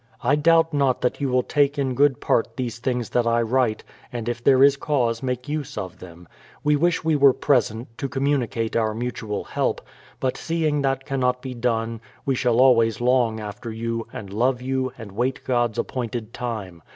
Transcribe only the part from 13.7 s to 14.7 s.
you, and love